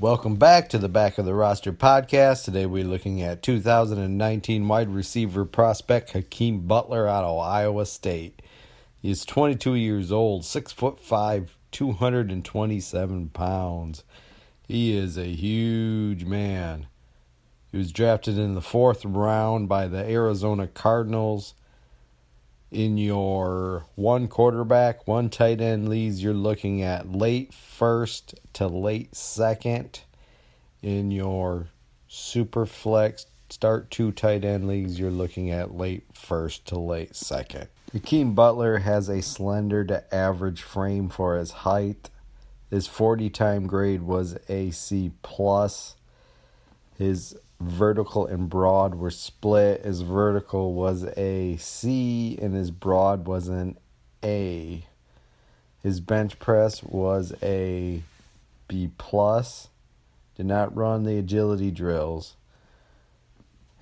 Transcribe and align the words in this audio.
Welcome 0.00 0.34
back 0.34 0.68
to 0.70 0.78
the 0.78 0.88
Back 0.88 1.18
of 1.18 1.24
the 1.24 1.34
Roster 1.34 1.72
podcast. 1.72 2.44
Today 2.44 2.66
we're 2.66 2.82
looking 2.82 3.22
at 3.22 3.44
2019 3.44 4.66
wide 4.66 4.88
receiver 4.88 5.44
prospect 5.44 6.10
Hakeem 6.10 6.66
Butler 6.66 7.06
out 7.06 7.22
of 7.22 7.38
Iowa 7.38 7.86
State. 7.86 8.42
He's 9.00 9.24
22 9.24 9.76
years 9.76 10.10
old, 10.10 10.44
six 10.44 10.72
foot 10.72 10.98
five, 10.98 11.56
227 11.70 13.28
pounds. 13.28 14.02
He 14.66 14.96
is 14.96 15.16
a 15.16 15.26
huge 15.26 16.24
man. 16.24 16.88
He 17.70 17.78
was 17.78 17.92
drafted 17.92 18.36
in 18.36 18.56
the 18.56 18.60
fourth 18.60 19.04
round 19.04 19.68
by 19.68 19.86
the 19.86 20.04
Arizona 20.10 20.66
Cardinals. 20.66 21.54
In 22.74 22.98
your 22.98 23.84
one 23.94 24.26
quarterback, 24.26 25.06
one 25.06 25.30
tight 25.30 25.60
end 25.60 25.88
leagues, 25.88 26.24
you're 26.24 26.34
looking 26.34 26.82
at 26.82 27.12
late 27.12 27.54
first 27.54 28.34
to 28.54 28.66
late 28.66 29.14
second. 29.14 30.00
In 30.82 31.12
your 31.12 31.68
super 32.08 32.66
flex 32.66 33.26
start 33.48 33.92
two 33.92 34.10
tight 34.10 34.44
end 34.44 34.66
leagues, 34.66 34.98
you're 34.98 35.12
looking 35.12 35.52
at 35.52 35.76
late 35.76 36.02
first 36.14 36.66
to 36.66 36.78
late 36.80 37.14
second. 37.14 37.68
Hakeem 37.92 38.34
Butler 38.34 38.78
has 38.78 39.08
a 39.08 39.22
slender 39.22 39.84
to 39.84 40.12
average 40.12 40.62
frame 40.62 41.08
for 41.08 41.36
his 41.36 41.52
height. 41.52 42.10
His 42.70 42.88
40 42.88 43.30
time 43.30 43.68
grade 43.68 44.02
was 44.02 44.36
a 44.48 44.72
C 44.72 45.12
plus. 45.22 45.94
His 46.98 47.36
vertical 47.60 48.26
and 48.26 48.48
broad 48.48 48.94
were 48.94 49.10
split. 49.10 49.84
His 49.84 50.02
vertical 50.02 50.74
was 50.74 51.04
a 51.16 51.56
C 51.56 52.38
and 52.40 52.54
his 52.54 52.70
broad 52.70 53.26
was 53.26 53.48
an 53.48 53.76
A. 54.22 54.84
His 55.82 56.00
bench 56.00 56.38
press 56.38 56.82
was 56.82 57.32
a 57.42 58.02
B 58.68 58.90
plus. 58.96 59.68
Did 60.36 60.46
not 60.46 60.74
run 60.76 61.04
the 61.04 61.18
agility 61.18 61.70
drills. 61.70 62.34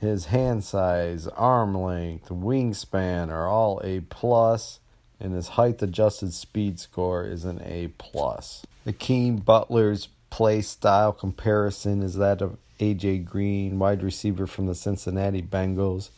His 0.00 0.26
hand 0.26 0.64
size, 0.64 1.28
arm 1.28 1.76
length, 1.76 2.28
wingspan 2.28 3.30
are 3.30 3.46
all 3.46 3.80
A 3.84 4.00
plus, 4.00 4.80
and 5.20 5.32
his 5.32 5.48
height 5.48 5.80
adjusted 5.80 6.34
speed 6.34 6.80
score 6.80 7.24
is 7.24 7.44
an 7.44 7.62
A 7.64 7.88
plus. 7.98 8.66
Hakeem 8.84 9.36
Butler's 9.36 10.08
play 10.28 10.60
style 10.60 11.12
comparison 11.12 12.02
is 12.02 12.16
that 12.16 12.42
of 12.42 12.58
AJ 12.82 13.24
Green, 13.24 13.78
wide 13.78 14.02
receiver 14.02 14.44
from 14.44 14.66
the 14.66 14.74
Cincinnati 14.74 15.40
Bengals. 15.40 16.10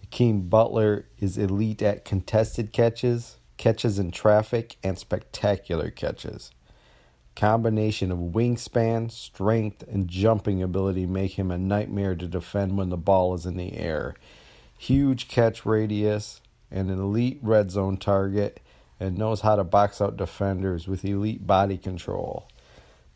Hakeem 0.00 0.48
Butler 0.48 1.06
is 1.20 1.38
elite 1.38 1.80
at 1.80 2.04
contested 2.04 2.72
catches, 2.72 3.36
catches 3.56 4.00
in 4.00 4.10
traffic, 4.10 4.74
and 4.82 4.98
spectacular 4.98 5.90
catches. 5.90 6.50
Combination 7.36 8.10
of 8.10 8.18
wingspan, 8.18 9.12
strength, 9.12 9.84
and 9.84 10.08
jumping 10.08 10.60
ability 10.60 11.06
make 11.06 11.38
him 11.38 11.52
a 11.52 11.56
nightmare 11.56 12.16
to 12.16 12.26
defend 12.26 12.76
when 12.76 12.88
the 12.88 12.96
ball 12.96 13.32
is 13.34 13.46
in 13.46 13.56
the 13.56 13.76
air. 13.76 14.16
Huge 14.76 15.28
catch 15.28 15.64
radius 15.64 16.40
and 16.68 16.90
an 16.90 16.98
elite 16.98 17.38
red 17.42 17.70
zone 17.70 17.96
target, 17.96 18.58
and 18.98 19.16
knows 19.16 19.42
how 19.42 19.54
to 19.54 19.62
box 19.62 20.00
out 20.00 20.16
defenders 20.16 20.88
with 20.88 21.04
elite 21.04 21.46
body 21.46 21.78
control. 21.78 22.48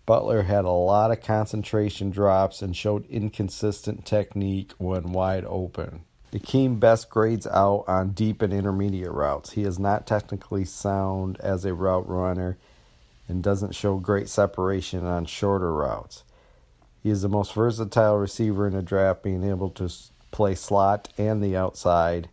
Butler 0.06 0.42
had 0.42 0.64
a 0.64 0.70
lot 0.70 1.10
of 1.10 1.20
concentration 1.20 2.10
drops 2.10 2.62
and 2.62 2.76
showed 2.76 3.04
inconsistent 3.10 4.06
technique 4.06 4.72
when 4.78 5.12
wide 5.12 5.44
open. 5.44 6.04
Hakeem 6.32 6.78
best 6.78 7.10
grades 7.10 7.46
out 7.46 7.84
on 7.88 8.10
deep 8.10 8.40
and 8.40 8.52
intermediate 8.52 9.10
routes. 9.10 9.52
He 9.52 9.62
is 9.62 9.78
not 9.78 10.06
technically 10.06 10.64
sound 10.64 11.38
as 11.40 11.64
a 11.64 11.74
route 11.74 12.08
runner 12.08 12.56
and 13.28 13.42
doesn't 13.42 13.74
show 13.74 13.96
great 13.96 14.28
separation 14.28 15.04
on 15.04 15.24
shorter 15.24 15.72
routes. 15.72 16.22
He 17.02 17.10
is 17.10 17.22
the 17.22 17.28
most 17.28 17.52
versatile 17.52 18.16
receiver 18.16 18.66
in 18.66 18.74
the 18.74 18.82
draft, 18.82 19.22
being 19.22 19.44
able 19.44 19.70
to 19.70 19.92
play 20.30 20.54
slot 20.54 21.08
and 21.18 21.42
the 21.42 21.56
outside. 21.56 22.28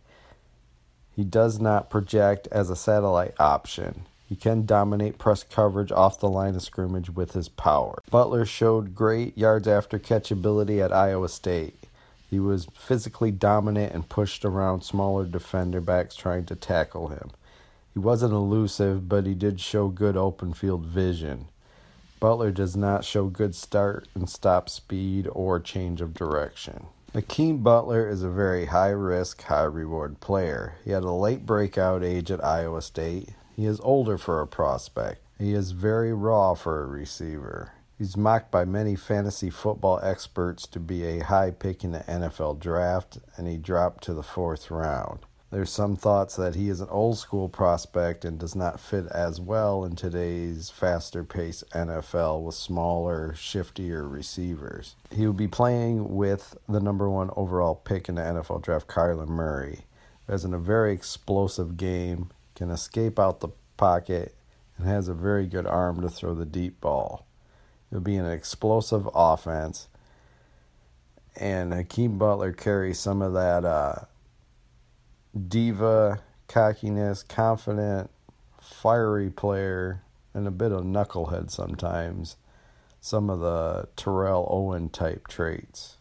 He 1.14 1.24
does 1.24 1.60
not 1.60 1.90
project 1.90 2.46
as 2.52 2.70
a 2.70 2.76
satellite 2.76 3.34
option. 3.38 4.06
He 4.26 4.36
can 4.36 4.64
dominate 4.64 5.18
press 5.18 5.42
coverage 5.42 5.92
off 5.92 6.18
the 6.18 6.28
line 6.28 6.54
of 6.54 6.62
scrimmage 6.62 7.10
with 7.10 7.32
his 7.32 7.48
power. 7.48 8.02
Butler 8.10 8.46
showed 8.46 8.94
great 8.94 9.36
yards 9.36 9.68
after 9.68 9.98
catch 9.98 10.30
ability 10.30 10.80
at 10.80 10.92
Iowa 10.92 11.28
State. 11.28 11.84
He 12.30 12.40
was 12.40 12.66
physically 12.74 13.30
dominant 13.30 13.92
and 13.92 14.08
pushed 14.08 14.44
around 14.44 14.82
smaller 14.82 15.24
defender 15.24 15.80
backs 15.80 16.16
trying 16.16 16.46
to 16.46 16.56
tackle 16.56 17.08
him. 17.08 17.30
He 17.92 18.00
wasn't 18.00 18.32
elusive, 18.32 19.08
but 19.08 19.26
he 19.26 19.34
did 19.34 19.60
show 19.60 19.88
good 19.88 20.16
open 20.16 20.52
field 20.52 20.84
vision. 20.84 21.46
Butler 22.18 22.50
does 22.50 22.74
not 22.74 23.04
show 23.04 23.26
good 23.26 23.54
start 23.54 24.08
and 24.14 24.28
stop 24.28 24.68
speed 24.68 25.28
or 25.30 25.60
change 25.60 26.00
of 26.00 26.14
direction. 26.14 26.86
Hakeem 27.12 27.58
Butler 27.58 28.08
is 28.08 28.24
a 28.24 28.30
very 28.30 28.66
high 28.66 28.88
risk, 28.88 29.42
high 29.42 29.62
reward 29.62 30.18
player. 30.18 30.74
He 30.84 30.90
had 30.90 31.04
a 31.04 31.12
late 31.12 31.46
breakout 31.46 32.02
age 32.02 32.32
at 32.32 32.42
Iowa 32.42 32.82
State, 32.82 33.28
he 33.54 33.66
is 33.66 33.80
older 33.80 34.18
for 34.18 34.40
a 34.40 34.46
prospect. 34.46 35.20
He 35.38 35.52
is 35.52 35.70
very 35.70 36.12
raw 36.12 36.54
for 36.54 36.82
a 36.82 36.86
receiver. 36.86 37.72
He's 37.96 38.16
mocked 38.16 38.50
by 38.50 38.64
many 38.64 38.96
fantasy 38.96 39.50
football 39.50 40.00
experts 40.02 40.66
to 40.68 40.80
be 40.80 41.04
a 41.04 41.24
high 41.24 41.52
pick 41.52 41.84
in 41.84 41.92
the 41.92 42.00
NFL 42.00 42.58
draft, 42.58 43.18
and 43.36 43.46
he 43.46 43.56
dropped 43.56 44.02
to 44.04 44.14
the 44.14 44.22
fourth 44.22 44.70
round. 44.70 45.20
There's 45.52 45.70
some 45.70 45.94
thoughts 45.94 46.34
that 46.34 46.56
he 46.56 46.68
is 46.68 46.80
an 46.80 46.88
old 46.88 47.16
school 47.16 47.48
prospect 47.48 48.24
and 48.24 48.40
does 48.40 48.56
not 48.56 48.80
fit 48.80 49.06
as 49.06 49.40
well 49.40 49.84
in 49.84 49.94
today's 49.94 50.68
faster 50.70 51.22
paced 51.22 51.70
NFL 51.70 52.42
with 52.42 52.56
smaller, 52.56 53.34
shiftier 53.36 54.10
receivers. 54.10 54.96
He 55.12 55.26
will 55.26 55.32
be 55.32 55.46
playing 55.46 56.16
with 56.16 56.56
the 56.68 56.80
number 56.80 57.08
one 57.08 57.30
overall 57.36 57.76
pick 57.76 58.08
in 58.08 58.16
the 58.16 58.22
NFL 58.22 58.62
draft, 58.62 58.88
Kyler 58.88 59.28
Murray. 59.28 59.82
Has 60.28 60.44
in 60.44 60.54
a 60.54 60.58
very 60.58 60.92
explosive 60.92 61.76
game 61.76 62.30
can 62.54 62.70
escape 62.70 63.18
out 63.18 63.40
the 63.40 63.48
pocket, 63.76 64.34
and 64.76 64.86
has 64.86 65.08
a 65.08 65.14
very 65.14 65.46
good 65.46 65.66
arm 65.66 66.00
to 66.00 66.08
throw 66.08 66.34
the 66.34 66.46
deep 66.46 66.80
ball. 66.80 67.26
It'll 67.90 68.02
be 68.02 68.16
an 68.16 68.30
explosive 68.30 69.08
offense, 69.14 69.88
and 71.36 71.72
Hakeem 71.72 72.18
Butler 72.18 72.52
carries 72.52 72.98
some 72.98 73.22
of 73.22 73.32
that 73.34 73.64
uh, 73.64 74.06
diva, 75.48 76.20
cockiness, 76.48 77.22
confident, 77.22 78.10
fiery 78.60 79.30
player, 79.30 80.02
and 80.32 80.46
a 80.46 80.52
bit 80.52 80.72
of 80.72 80.84
knucklehead 80.84 81.50
sometimes. 81.50 82.36
Some 83.00 83.28
of 83.28 83.40
the 83.40 83.88
Terrell 83.96 84.48
Owen 84.50 84.88
type 84.88 85.28
traits. 85.28 85.98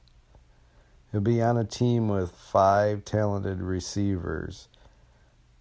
He'll 1.11 1.21
be 1.21 1.41
on 1.41 1.57
a 1.57 1.65
team 1.65 2.07
with 2.07 2.31
five 2.31 3.03
talented 3.03 3.61
receivers 3.61 4.67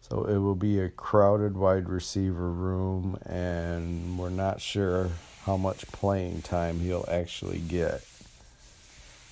so 0.09 0.25
it 0.25 0.39
will 0.39 0.55
be 0.55 0.81
a 0.81 0.89
crowded 0.89 1.57
wide 1.57 1.89
receiver 1.89 2.51
room, 2.51 3.19
and 3.25 4.19
we're 4.19 4.31
not 4.31 4.61
sure 4.61 5.11
how 5.47 5.57
much 5.57 5.87
playing 5.89 6.43
time 6.43 6.81
he'll 6.81 7.07
actually 7.09 7.59
get. 7.59 8.05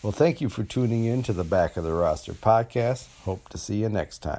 Well, 0.02 0.12
thank 0.12 0.40
you 0.40 0.48
for 0.48 0.64
tuning 0.64 1.04
in 1.04 1.22
to 1.24 1.34
the 1.34 1.44
Back 1.44 1.76
of 1.76 1.84
the 1.84 1.92
Roster 1.92 2.32
podcast. 2.32 3.06
Hope 3.24 3.50
to 3.50 3.58
see 3.58 3.76
you 3.82 3.88
next 3.90 4.20
time. 4.20 4.38